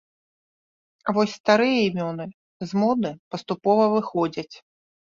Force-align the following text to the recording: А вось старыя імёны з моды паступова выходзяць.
А 1.07 1.15
вось 1.17 1.35
старыя 1.41 1.79
імёны 1.89 2.27
з 2.67 2.71
моды 2.87 3.09
паступова 3.37 3.83
выходзяць. 3.97 4.53